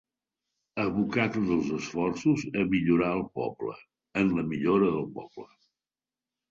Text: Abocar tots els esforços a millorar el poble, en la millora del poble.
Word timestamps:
Abocar 0.83 1.25
tots 1.35 1.51
els 1.57 1.69
esforços 1.75 2.47
a 2.63 2.65
millorar 2.73 3.13
el 3.19 3.23
poble, 3.39 3.77
en 4.25 4.35
la 4.41 4.49
millora 4.53 4.93
del 4.99 5.09
poble. 5.21 5.51